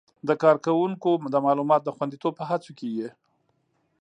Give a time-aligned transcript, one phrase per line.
[0.27, 3.09] د کاروونکو د معلوماتو د خوندیتوب په هڅو کې یې